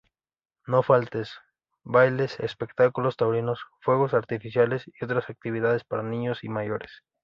[0.65, 1.25] No faltan
[1.83, 7.03] bailes, espectáculos taurinos, fuegos artificiales y otras actividades para niños y mayores.